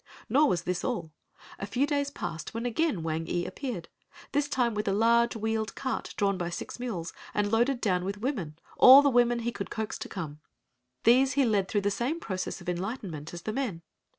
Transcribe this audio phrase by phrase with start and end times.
[0.29, 1.11] Nor was this all.
[1.59, 6.15] A few days passed when again Wang ee appeared—this time with a large wheeled cart
[6.17, 9.99] drawn by six mules, and loaded down with women, all the women he could coax
[9.99, 10.39] to come.
[11.03, 13.83] These he led through the same process of enlightenment as the men.